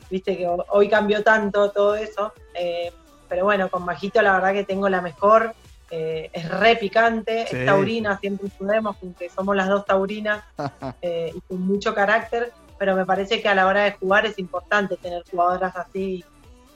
Viste 0.09 0.37
que 0.37 0.47
hoy 0.69 0.87
cambió 0.87 1.21
tanto 1.21 1.69
todo 1.71 1.95
eso. 1.95 2.31
Eh, 2.53 2.93
pero 3.27 3.43
bueno, 3.43 3.69
con 3.69 3.83
Majito 3.83 4.21
la 4.21 4.31
verdad 4.31 4.53
que 4.53 4.63
tengo 4.63 4.87
la 4.87 5.01
mejor. 5.01 5.53
Eh, 5.91 6.29
es 6.31 6.49
re 6.49 6.77
picante, 6.77 7.41
es 7.41 7.65
taurina, 7.65 8.17
siempre 8.17 8.47
podemos, 8.57 8.95
porque 8.95 9.29
somos 9.29 9.57
las 9.57 9.67
dos 9.67 9.85
taurinas 9.85 10.41
y 11.01 11.41
con 11.41 11.61
mucho 11.67 11.93
carácter 11.93 12.53
pero 12.77 12.95
me 12.95 13.05
parece 13.05 13.41
que 13.41 13.49
a 13.49 13.55
la 13.55 13.67
hora 13.67 13.83
de 13.83 13.91
jugar 13.93 14.25
es 14.25 14.39
importante 14.39 14.97
tener 14.97 15.23
jugadoras 15.29 15.75
así 15.75 16.23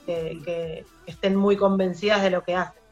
que, 0.06 0.84
estén 1.06 1.36
muy 1.36 1.56
convencidas 1.56 2.22
de 2.22 2.30
lo 2.30 2.42
que 2.42 2.54
hacen. 2.54 2.82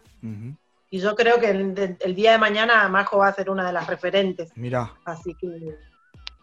Y 0.90 0.98
yo 0.98 1.14
creo 1.14 1.38
que 1.38 1.50
el, 1.50 2.14
día 2.14 2.32
de 2.32 2.38
mañana 2.38 2.88
Majo 2.88 3.18
va 3.18 3.28
a 3.28 3.34
ser 3.34 3.48
una 3.48 3.64
de 3.64 3.72
las 3.72 3.86
referentes. 3.86 4.52
Mira. 4.56 4.92
Así 5.04 5.34
que 5.34 5.76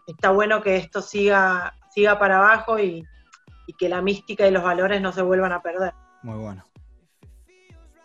está 0.06 0.30
bueno 0.30 0.62
que 0.62 0.76
esto 0.76 1.02
siga, 1.02 1.74
siga 1.90 2.18
para 2.18 2.38
abajo 2.38 2.78
y, 2.78 3.06
que 3.78 3.88
la 3.88 4.00
mística 4.00 4.48
y 4.48 4.50
los 4.50 4.62
valores 4.62 5.00
no 5.02 5.12
se 5.12 5.20
vuelvan 5.20 5.52
a 5.52 5.62
perder. 5.62 5.92
Muy 6.22 6.38
bueno. 6.38 6.64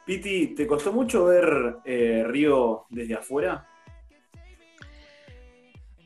Piti, 0.05 0.47
¿te 0.47 0.67
costó 0.67 0.91
mucho 0.91 1.25
ver 1.25 1.77
eh, 1.85 2.25
Río 2.27 2.85
desde 2.89 3.15
afuera? 3.15 3.65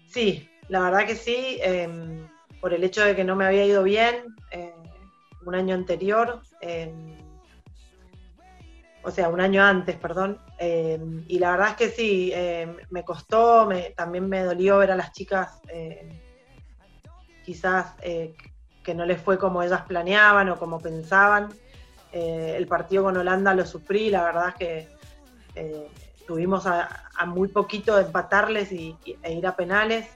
Sí, 0.08 0.48
la 0.70 0.82
verdad 0.82 1.08
que 1.08 1.16
sí, 1.16 1.58
em, 1.62 2.28
por 2.62 2.74
el 2.74 2.84
hecho 2.84 3.04
de 3.04 3.16
que 3.16 3.24
no 3.24 3.36
me 3.36 3.46
había 3.46 3.66
ido 3.66 3.84
bien 3.84 4.36
eh, 4.52 4.74
un 5.46 5.56
año 5.56 5.76
anterior, 5.76 6.42
em, 6.62 7.18
o 9.04 9.12
sea, 9.12 9.30
un 9.30 9.40
año 9.40 9.64
antes, 9.64 9.96
perdón, 9.96 10.40
em, 10.58 11.24
y 11.28 11.40
la 11.40 11.52
verdad 11.52 11.70
es 11.70 11.76
que 11.76 11.90
sí, 11.90 12.34
me 12.90 13.04
costó, 13.04 13.70
también 13.96 14.28
me 14.28 14.44
dolió 14.44 14.80
ver 14.80 14.92
a 14.92 14.96
las 14.96 15.14
chicas 15.14 15.62
quizás 17.48 17.94
eh, 18.02 18.36
que 18.84 18.94
no 18.94 19.06
les 19.06 19.22
fue 19.22 19.38
como 19.38 19.64
ellas 19.64 19.84
planeaban 19.88 20.50
o 20.50 20.60
como 20.60 20.80
pensaban. 20.80 21.48
Eh, 22.12 22.56
el 22.58 22.68
partido 22.68 23.04
con 23.04 23.16
Holanda 23.16 23.54
lo 23.54 23.66
sufrí, 23.66 24.10
la 24.10 24.24
verdad 24.26 24.50
es 24.50 24.56
que 24.56 25.88
tuvimos 26.28 26.68
a, 26.68 26.90
muy 27.26 27.48
poquito 27.48 27.96
de 27.96 28.04
empatarles 28.04 28.74
y, 28.74 28.98
e 29.24 29.34
ir 29.34 29.48
a 29.48 29.56
penales. 29.56 30.08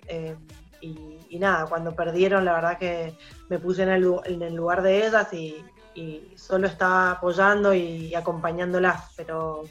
Eh, 0.82 1.20
y, 1.30 1.40
nada, 1.40 1.66
cuando 1.68 1.96
perdieron, 1.96 2.46
la 2.46 2.54
verdad 2.54 2.78
que 2.78 3.14
me 3.50 3.60
puse 3.60 3.84
en 3.84 3.90
el, 3.90 4.56
lugar 4.56 4.82
de 4.82 5.08
ellas 5.08 5.34
y, 5.34 5.64
solo 6.36 6.68
estaba 6.68 7.12
apoyando 7.12 7.74
y, 7.74 8.14
acompañándolas. 8.16 9.14
Pero 9.16 9.64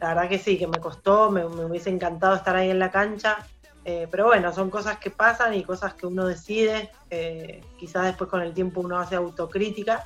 la 0.00 0.08
verdad 0.08 0.28
que 0.28 0.38
sí, 0.38 0.58
que 0.58 0.66
me 0.66 0.78
costó, 0.78 1.30
me, 1.30 1.44
hubiese 1.44 1.90
encantado 1.90 2.34
estar 2.36 2.56
ahí 2.56 2.70
en 2.70 2.78
la 2.78 2.90
cancha. 2.90 3.38
pero 3.84 4.26
bueno, 4.26 4.52
son 4.52 4.70
cosas 4.70 4.98
que 4.98 5.10
pasan 5.10 5.54
y 5.54 5.64
cosas 5.64 5.94
que 5.94 6.06
uno 6.06 6.26
decide. 6.26 6.90
quizás 7.78 8.04
después 8.04 8.30
con 8.30 8.42
el 8.42 8.52
tiempo 8.52 8.80
uno 8.80 8.98
hace 8.98 9.16
autocrítica 9.16 10.04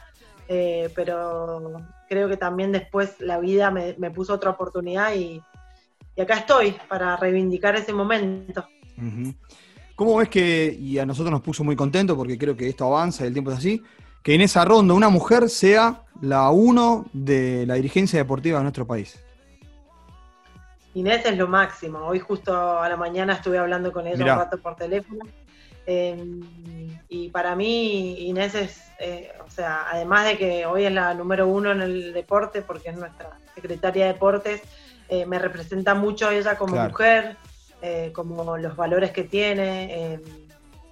eh, 0.49 0.91
pero 0.95 1.81
creo 2.09 2.29
que 2.29 2.37
también 2.37 2.73
después 2.73 3.21
la 3.21 3.39
vida 3.39 3.71
me, 3.71 4.11
puso 4.11 4.35
otra 4.35 4.51
oportunidad 4.51 5.15
y, 5.15 5.43
acá 6.21 6.35
estoy 6.35 6.77
para 6.89 7.17
reivindicar 7.17 7.75
ese 7.77 7.93
momento. 7.93 8.67
¿Cómo 9.95 10.17
ves 10.17 10.29
que, 10.29 10.77
y 10.81 10.99
a 10.99 11.07
nosotros 11.07 11.31
nos 11.31 11.43
puso 11.43 11.65
muy 11.65 11.77
contento 11.77 12.17
porque 12.17 12.39
creo 12.39 12.57
que 12.57 12.69
esto 12.69 12.87
avanza 12.87 13.25
y 13.25 13.29
el 13.29 13.33
tiempo 13.33 13.51
es 13.51 13.59
así, 13.59 13.83
que 14.23 14.35
en 14.35 14.41
esa 14.41 14.65
ronda 14.65 14.95
una 14.95 15.09
mujer 15.09 15.49
sea 15.49 16.03
la 16.21 16.51
uno 16.51 17.07
de 17.13 17.67
la 17.67 17.75
dirigencia 17.75 18.19
deportiva 18.19 18.59
de 18.59 18.65
nuestro 18.65 18.87
país? 18.87 19.19
Inés 20.95 21.25
es 21.25 21.37
lo 21.37 21.49
máximo. 21.49 22.01
Hoy 22.01 22.19
justo 22.19 22.81
a 22.81 22.89
la 22.89 22.97
mañana 22.97 23.35
estuve 23.35 23.59
hablando 23.59 23.93
con 23.93 24.07
ella 24.07 24.25
un 24.25 24.41
rato 24.41 24.59
por 24.59 24.77
teléfono 24.77 25.25
Em, 25.85 26.41
y 27.09 27.29
para 27.31 27.57
mí 27.57 28.29
Inés 28.29 28.55
es, 28.55 28.83
eh, 29.01 29.33
o 29.45 29.51
sea, 29.51 29.87
además 29.91 30.27
de 30.27 30.39
que 30.39 30.67
hoy 30.67 30.85
es 30.85 30.93
la 30.93 31.13
número 31.15 31.49
uno 31.49 31.73
en 31.73 31.83
el 31.83 32.13
deporte, 32.13 32.63
porque 32.63 32.91
es 32.91 32.97
nuestra 32.97 33.31
secretaria 33.55 34.07
de 34.07 34.13
deportes, 34.13 34.63
eh, 35.09 35.27
me 35.27 35.39
representa 35.39 35.95
mucho 35.95 36.31
ella 36.31 36.57
como 36.57 36.77
mujer, 36.77 37.37
eh, 37.83 38.11
como 38.15 38.57
los 38.57 38.77
valores 38.77 39.11
que 39.11 39.25
tiene, 39.25 40.15
em, 40.15 40.21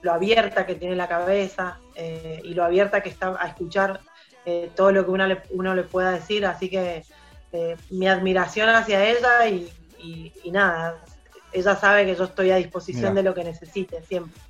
lo 0.02 0.12
abierta 0.12 0.66
que 0.66 0.74
tiene 0.74 0.96
la 0.96 1.08
cabeza 1.08 1.78
y 2.42 2.54
lo 2.54 2.64
abierta 2.64 3.02
que 3.02 3.10
está 3.10 3.36
a 3.38 3.46
escuchar 3.46 4.00
todo 4.74 4.90
lo 4.90 5.04
que 5.04 5.10
uno 5.10 5.26
le, 5.26 5.42
uno 5.50 5.74
le 5.74 5.82
pueda 5.82 6.12
decir. 6.12 6.46
Así 6.46 6.70
que 6.70 7.04
mi 7.90 8.08
admiración 8.08 8.70
hacia 8.70 9.06
ella 9.06 9.46
y, 9.46 10.32
nada, 10.50 10.96
ella 11.52 11.76
sabe 11.76 12.06
que 12.06 12.14
yo 12.16 12.24
estoy 12.24 12.50
a 12.50 12.56
disposición 12.56 13.14
de 13.14 13.22
lo 13.22 13.34
que 13.34 13.44
necesite 13.44 14.02
siempre 14.02 14.40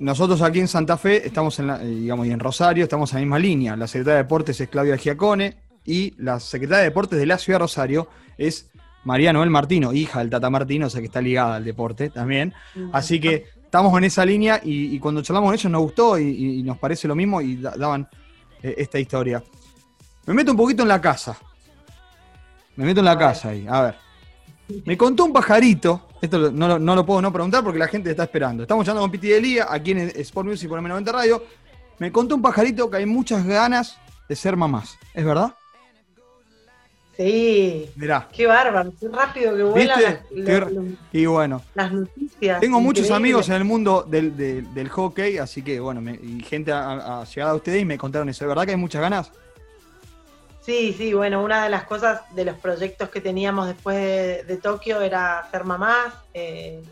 nosotros 0.00 0.40
aquí 0.40 0.60
en 0.60 0.66
Santa 0.66 0.96
Fe 0.96 1.26
estamos 1.26 1.58
en, 1.58 1.66
la, 1.66 1.82
eh, 1.82 1.86
digamos, 1.86 2.26
y 2.26 2.30
en 2.30 2.40
Rosario 2.40 2.82
estamos 2.82 3.12
en 3.12 3.16
la 3.16 3.20
misma 3.20 3.38
línea. 3.38 3.76
La 3.76 3.86
secretaria 3.86 4.16
de 4.16 4.22
Deportes 4.22 4.58
es 4.58 4.68
Claudia 4.68 4.96
Giacone 4.96 5.58
y 5.84 6.14
la 6.16 6.40
secretaria 6.40 6.78
de 6.78 6.84
Deportes 6.84 7.18
de 7.18 7.26
la 7.26 7.36
Ciudad 7.36 7.58
de 7.58 7.64
Rosario 7.64 8.08
es 8.38 8.69
María 9.04 9.32
Noel 9.32 9.50
Martino, 9.50 9.92
hija 9.92 10.18
del 10.18 10.30
Tata 10.30 10.50
Martino, 10.50 10.86
o 10.86 10.90
sea 10.90 11.00
que 11.00 11.06
está 11.06 11.20
ligada 11.20 11.56
al 11.56 11.64
deporte 11.64 12.10
también. 12.10 12.52
Así 12.92 13.20
que 13.20 13.46
estamos 13.64 13.96
en 13.96 14.04
esa 14.04 14.24
línea 14.24 14.60
y, 14.62 14.98
cuando 14.98 15.22
charlamos 15.22 15.48
con 15.48 15.54
ellos 15.54 15.72
nos 15.72 15.82
gustó 15.82 16.18
y, 16.18 16.62
nos 16.62 16.78
parece 16.78 17.08
lo 17.08 17.14
mismo 17.14 17.40
y 17.40 17.56
daban 17.56 18.08
eh, 18.62 18.74
esta 18.78 18.98
historia. 18.98 19.42
Me 20.26 20.34
meto 20.34 20.50
un 20.50 20.56
poquito 20.56 20.82
en 20.82 20.88
la 20.88 21.00
casa. 21.00 21.36
Me 22.76 22.84
meto 22.84 23.00
en 23.00 23.06
la 23.06 23.18
casa 23.18 23.50
ahí, 23.50 23.66
a 23.68 23.82
ver. 23.82 23.96
Me 24.84 24.96
contó 24.96 25.24
un 25.24 25.32
pajarito, 25.32 26.08
esto 26.20 26.50
no, 26.52 26.78
lo 26.78 27.06
puedo 27.06 27.20
no 27.20 27.32
preguntar 27.32 27.64
porque 27.64 27.78
la 27.78 27.88
gente 27.88 28.10
está 28.10 28.24
esperando. 28.24 28.62
Estamos 28.62 28.86
hablando 28.88 29.02
con 29.02 29.10
Piti 29.10 29.28
Delía, 29.28 29.66
aquí 29.68 29.92
en 29.92 29.98
Sport 29.98 30.48
Music 30.48 30.68
por 30.68 30.80
M90 30.80 31.12
Radio. 31.12 31.44
Me 31.98 32.12
contó 32.12 32.34
un 32.34 32.42
pajarito 32.42 32.88
que 32.88 32.98
hay 32.98 33.06
muchas 33.06 33.44
ganas 33.44 33.98
de 34.28 34.36
ser 34.36 34.56
mamás. 34.56 34.96
¿Es 35.12 35.24
verdad? 35.24 35.54
Sí. 37.20 37.90
Mirá. 37.96 38.28
Qué 38.32 38.46
bárbaro, 38.46 38.94
qué 38.98 39.06
rápido 39.08 39.54
que 39.54 39.62
vuelan 39.62 40.20
y 41.12 41.26
bueno. 41.26 41.60
Las 41.74 41.92
noticias. 41.92 42.60
Tengo 42.60 42.80
muchos 42.80 43.10
amigos 43.10 43.46
en 43.50 43.56
el 43.56 43.64
mundo 43.64 44.06
del, 44.08 44.88
hockey, 44.88 45.36
así 45.36 45.60
que 45.60 45.80
bueno, 45.80 46.00
y 46.10 46.42
gente 46.42 46.72
ha, 46.72 47.22
llegado 47.24 47.52
a 47.52 47.56
ustedes 47.56 47.82
y 47.82 47.84
me 47.84 47.98
contaron 47.98 48.30
eso. 48.30 48.44
¿Es 48.44 48.48
verdad 48.48 48.64
que 48.64 48.70
hay 48.70 48.78
muchas 48.78 49.02
ganas? 49.02 49.32
Sí, 50.62 50.94
sí, 50.96 51.12
bueno, 51.12 51.44
una 51.44 51.64
de 51.64 51.68
las 51.68 51.84
cosas 51.84 52.22
de 52.34 52.46
los 52.46 52.56
proyectos 52.56 53.10
que 53.10 53.20
teníamos 53.20 53.66
después 53.66 53.98
de, 54.46 54.56
Tokio 54.56 55.02
era 55.02 55.46
ser 55.50 55.64
mamás, 55.64 56.14
eh, 56.32 56.82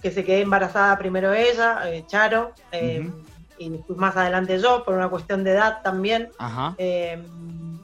que 0.00 0.12
se 0.12 0.22
quede 0.22 0.42
embarazada 0.42 0.96
primero 0.96 1.34
ella, 1.34 1.90
eh, 1.90 2.04
Charo, 2.06 2.52
eh, 2.70 3.10
y 3.58 3.68
después 3.70 3.98
más 3.98 4.16
adelante 4.16 4.60
yo, 4.60 4.84
por 4.84 4.94
una 4.94 5.08
cuestión 5.08 5.42
de 5.42 5.50
edad 5.50 5.82
también. 5.82 6.30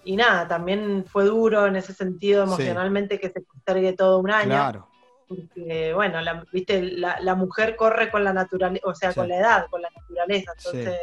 Y 0.04 0.16
nada, 0.16 0.46
también 0.46 1.04
fue 1.06 1.25
duro 1.25 1.66
en 1.66 1.76
ese 1.76 1.94
sentido 1.94 2.44
emocionalmente 2.44 3.18
que 3.18 3.30
se 3.30 3.40
postergue 3.40 3.94
todo 3.94 4.18
un 4.18 4.30
año. 4.30 4.49
Claro. 4.49 4.88
Porque, 5.26 5.92
bueno, 5.94 6.20
la, 6.20 6.44
viste, 6.52 6.82
la, 6.82 7.34
mujer 7.34 7.76
corre 7.76 8.11
con 8.11 8.23
la 8.23 8.32
naturaleza, 8.32 8.87
o 8.87 8.94
sea, 8.94 9.14
con 9.14 9.28
la 9.28 9.38
edad, 9.38 9.66
con 9.70 9.80
la 9.80 9.88
naturaleza. 9.90 10.52
Entonces 10.56 10.99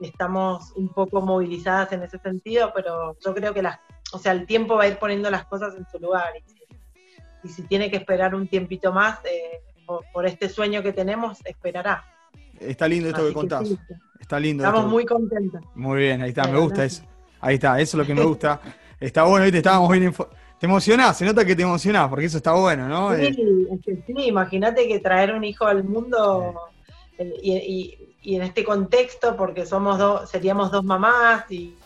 estamos 0.00 0.72
un 0.76 0.88
poco 0.88 1.20
movilizadas 1.20 1.92
en 1.92 2.02
ese 2.02 2.18
sentido, 2.18 2.72
pero 2.74 3.16
yo 3.24 3.34
creo 3.34 3.54
que 3.54 3.62
las, 3.62 3.78
o 4.12 4.18
sea, 4.18 4.32
el 4.32 4.46
tiempo 4.46 4.74
va 4.74 4.84
a 4.84 4.88
ir 4.88 4.98
poniendo 4.98 5.30
las 5.30 5.44
cosas 5.46 5.74
en 5.76 5.86
su 5.90 5.98
lugar. 5.98 6.32
Y, 6.36 7.48
si 7.48 7.62
tiene 7.64 7.90
que 7.90 7.98
esperar 7.98 8.34
un 8.34 8.48
tiempito 8.48 8.90
más 8.90 9.18
eh, 9.26 9.60
por, 10.12 10.26
este 10.26 10.48
sueño 10.48 10.82
que 10.82 10.94
tenemos, 10.94 11.44
esperará. 11.44 12.02
Está 12.58 12.88
lindo 12.88 13.10
esto 13.10 13.26
que 13.26 13.34
contás. 13.34 13.68
está 14.18 14.40
lindo. 14.40 14.64
Estamos 14.64 14.90
muy 14.90 15.04
contentos. 15.04 15.60
Muy 15.74 15.98
bien, 15.98 16.22
ahí 16.22 16.30
está, 16.30 16.48
me 16.48 16.58
gusta 16.58 16.86
eso. 16.86 17.04
Ahí 17.44 17.56
está, 17.56 17.78
eso 17.78 17.96
es 17.96 17.98
lo 17.98 18.06
que 18.06 18.14
me 18.14 18.24
gusta. 18.24 18.60
está 18.98 19.24
bueno, 19.24 19.50
te 19.50 19.58
estábamos 19.58 19.90
bien 19.90 20.14
te 20.58 20.66
emocionás, 20.66 21.18
se 21.18 21.26
nota 21.26 21.44
que 21.44 21.54
te 21.54 21.62
emocionás, 21.62 22.08
porque 22.08 22.24
eso 22.24 22.38
está 22.38 22.52
bueno, 22.52 22.88
¿no? 22.88 23.14
Sí, 23.14 23.24
eh, 23.86 24.02
sí 24.06 24.14
imagínate 24.16 24.88
que 24.88 24.98
traer 24.98 25.34
un 25.34 25.44
hijo 25.44 25.66
al 25.66 25.84
mundo 25.84 26.54
eh, 27.18 27.34
y, 27.42 27.98
y 28.22 28.36
en 28.36 28.42
este 28.42 28.64
contexto, 28.64 29.36
porque 29.36 29.66
somos 29.66 29.98
dos, 29.98 30.30
seríamos 30.30 30.70
dos 30.70 30.82
mamás 30.84 31.44
y, 31.50 31.76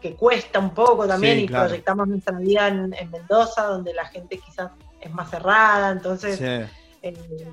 que 0.00 0.14
cuesta 0.14 0.58
un 0.58 0.74
poco 0.74 1.06
también, 1.06 1.40
y 1.40 1.48
proyectamos 1.48 2.06
nuestra 2.06 2.38
vida 2.38 2.68
en, 2.68 2.90
Mendoza, 3.10 3.64
donde 3.64 3.94
la 3.94 4.04
gente 4.04 4.38
quizás 4.38 4.70
es 5.00 5.10
más 5.10 5.30
cerrada, 5.30 5.90
entonces 5.90 6.38
eh, 6.40 6.68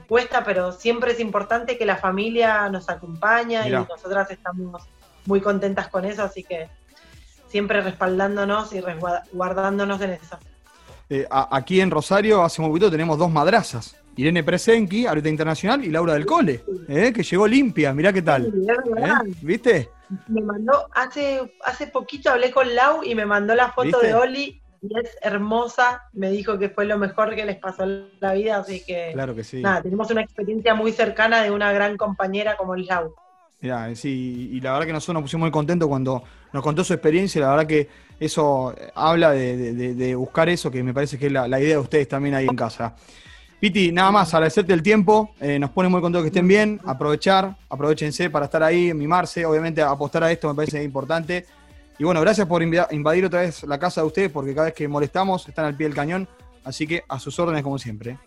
cuesta, 0.08 0.44
pero 0.44 0.74
siempre 0.74 1.14
es 1.14 1.20
importante 1.20 1.78
que 1.78 1.86
la 1.86 1.96
familia 1.96 2.68
nos 2.70 2.90
acompañe 2.90 3.68
y 3.68 3.72
nosotras 3.72 4.30
estamos 4.30 4.84
muy 5.26 5.42
contentas 5.42 5.88
con 5.88 6.06
eso, 6.06 6.24
así 6.24 6.44
que 6.44 6.70
siempre 7.48 7.82
respaldándonos 7.82 8.74
y 8.74 8.82
resguardándonos 8.82 10.02
en 10.02 10.12
eso. 10.12 10.38
Eh, 11.10 11.28
aquí 11.30 11.82
en 11.82 11.92
Rosario, 11.92 12.44
hace 12.44 12.62
un 12.62 12.70
poquito, 12.70 12.90
tenemos 12.90 13.18
dos 13.18 13.32
madrazas. 13.32 13.96
Irene 14.16 14.44
Presenki, 14.44 15.06
ahorita 15.06 15.30
internacional, 15.30 15.84
y 15.84 15.90
Laura 15.90 16.14
del 16.14 16.26
Cole, 16.26 16.64
eh, 16.88 17.12
que 17.14 17.24
llegó 17.24 17.48
limpia, 17.48 17.94
mirá 17.94 18.14
qué 18.14 18.22
tal. 18.22 18.48
¿Eh? 18.48 19.34
¿Viste? 19.42 19.90
Me 20.28 20.42
mandó, 20.42 20.88
hace, 20.94 21.56
hace 21.64 21.88
poquito 21.88 22.30
hablé 22.30 22.52
con 22.52 22.74
Lau 22.74 23.04
y 23.04 23.16
me 23.16 23.26
mandó 23.26 23.56
la 23.56 23.72
foto 23.72 24.00
de 24.00 24.14
Oli 24.14 24.62
y 24.82 25.00
es 25.00 25.18
hermosa, 25.22 26.04
me 26.12 26.30
dijo 26.30 26.60
que 26.60 26.70
fue 26.70 26.86
lo 26.86 26.98
mejor 26.98 27.34
que 27.36 27.46
les 27.46 27.58
pasó 27.58 27.84
en 27.84 28.10
la 28.20 28.34
vida, 28.34 28.58
así 28.58 28.84
que, 28.86 29.12
claro 29.14 29.34
que 29.34 29.44
sí. 29.44 29.62
nada, 29.62 29.82
tenemos 29.82 30.12
una 30.12 30.22
experiencia 30.22 30.76
muy 30.76 30.92
cercana 30.92 31.42
de 31.42 31.52
una 31.52 31.72
gran 31.72 31.98
compañera 31.98 32.58
como 32.58 32.76
Lau. 32.76 33.16
Mirá, 33.64 33.96
sí, 33.96 34.50
y 34.52 34.60
la 34.60 34.74
verdad 34.74 34.88
que 34.88 34.92
nosotros 34.92 35.14
nos 35.14 35.24
pusimos 35.24 35.46
muy 35.46 35.52
contentos 35.52 35.88
cuando 35.88 36.22
nos 36.52 36.62
contó 36.62 36.84
su 36.84 36.92
experiencia, 36.92 37.40
la 37.40 37.52
verdad 37.52 37.66
que 37.66 37.88
eso 38.20 38.76
habla 38.94 39.32
de, 39.32 40.16
buscar 40.16 40.50
eso, 40.50 40.70
que 40.70 40.84
me 40.84 40.94
parece 40.94 41.18
que 41.18 41.28
es 41.28 41.32
la, 41.32 41.48
la 41.48 41.62
idea 41.62 41.76
de 41.76 41.78
ustedes 41.78 42.10
también 42.10 42.36
ahí 42.36 42.46
en 42.46 42.58
casa. 42.58 42.94
Piti, 43.62 43.94
nada 43.94 44.12
más, 44.12 44.34
agradecerte 44.34 44.74
el 44.74 44.84
tiempo. 44.84 45.34
Eh, 45.40 45.58
nos 45.58 45.70
pone 45.70 45.88
muy 45.88 46.02
contentos 46.02 46.24
que 46.24 46.28
estén 46.28 46.46
bien. 46.46 46.82
Aprovechar, 46.84 47.56
aprovechense 47.70 48.30
para 48.30 48.44
estar 48.48 48.62
ahí, 48.62 48.94
mimarse. 48.94 49.46
Obviamente, 49.46 49.82
apostar 49.82 50.26
a 50.26 50.32
esto 50.34 50.50
me 50.50 50.56
parece 50.56 50.84
importante. 50.84 51.46
Y 51.98 52.04
bueno, 52.04 52.20
gracias 52.20 52.46
por 52.46 52.62
invadir 52.62 53.24
otra 53.24 53.40
vez 53.40 53.64
la 53.64 53.80
casa 53.80 54.02
de 54.02 54.08
ustedes, 54.08 54.30
porque 54.30 54.54
cada 54.54 54.66
vez 54.66 54.74
que 54.74 54.86
molestamos 54.90 55.48
están 55.48 55.64
al 55.64 55.78
pie 55.78 55.88
del 55.88 55.96
cañón. 55.96 56.28
Así 56.66 56.86
que 56.86 57.06
a 57.08 57.18
sus 57.18 57.40
órdenes, 57.40 57.64
como 57.64 57.80
siempre. 57.80 58.18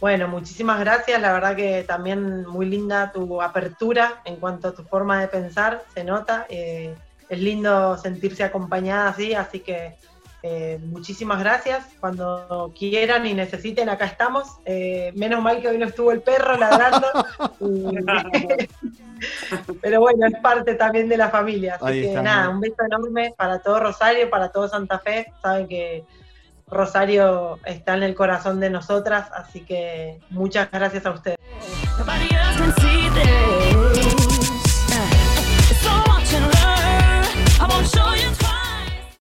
Bueno, 0.00 0.28
muchísimas 0.28 0.78
gracias. 0.80 1.20
La 1.20 1.32
verdad 1.32 1.56
que 1.56 1.84
también 1.84 2.46
muy 2.46 2.66
linda 2.66 3.10
tu 3.12 3.42
apertura 3.42 4.22
en 4.24 4.36
cuanto 4.36 4.68
a 4.68 4.74
tu 4.74 4.84
forma 4.84 5.20
de 5.20 5.28
pensar, 5.28 5.82
se 5.92 6.04
nota. 6.04 6.46
Eh, 6.48 6.94
es 7.28 7.38
lindo 7.38 7.96
sentirse 7.98 8.44
acompañada 8.44 9.08
así, 9.08 9.34
así 9.34 9.60
que 9.60 9.96
eh, 10.42 10.78
muchísimas 10.84 11.40
gracias. 11.40 11.86
Cuando 11.98 12.72
quieran 12.78 13.26
y 13.26 13.34
necesiten, 13.34 13.88
acá 13.88 14.06
estamos. 14.06 14.58
Eh, 14.64 15.12
menos 15.16 15.42
mal 15.42 15.60
que 15.60 15.68
hoy 15.68 15.78
no 15.78 15.86
estuvo 15.86 16.12
el 16.12 16.22
perro 16.22 16.56
ladrando. 16.56 17.08
Pero 19.82 20.00
bueno, 20.00 20.26
es 20.26 20.40
parte 20.40 20.74
también 20.74 21.08
de 21.08 21.16
la 21.16 21.28
familia. 21.28 21.78
Así 21.80 22.02
que 22.02 22.22
nada, 22.22 22.48
un 22.50 22.60
beso 22.60 22.84
enorme 22.84 23.34
para 23.36 23.58
todo 23.58 23.80
Rosario, 23.80 24.30
para 24.30 24.50
todo 24.50 24.68
Santa 24.68 25.00
Fe. 25.00 25.32
Saben 25.42 25.66
que 25.66 26.04
Rosario 26.70 27.58
está 27.64 27.96
en 27.96 28.02
el 28.02 28.14
corazón 28.14 28.60
de 28.60 28.70
nosotras, 28.70 29.30
así 29.34 29.60
que 29.60 30.20
muchas 30.30 30.70
gracias 30.70 31.06
a 31.06 31.10
ustedes. 31.10 31.38